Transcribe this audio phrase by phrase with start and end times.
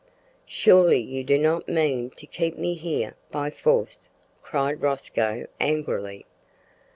[0.47, 4.09] "Surely you do not mean to keep me here by force!"
[4.41, 6.25] cried Rosco angrily.